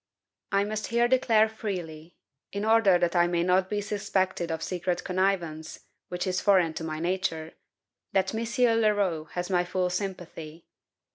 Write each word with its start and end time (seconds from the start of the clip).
I 0.51 0.63
must 0.63 0.87
here 0.87 1.07
declare 1.07 1.47
freely 1.47 2.17
in 2.51 2.65
order 2.65 2.97
that 2.97 3.15
I 3.15 3.27
may 3.27 3.43
not 3.43 3.69
be 3.69 3.81
suspected 3.81 4.49
of 4.51 4.63
secret 4.63 5.03
connivance, 5.03 5.81
which 6.07 6.25
is 6.25 6.41
foreign 6.41 6.73
to 6.73 6.83
my 6.83 6.97
nature 6.97 7.53
that 8.11 8.33
M. 8.33 8.43
Leroux 8.81 9.25
has 9.33 9.51
my 9.51 9.63
full 9.63 9.91
sympathy. 9.91 10.65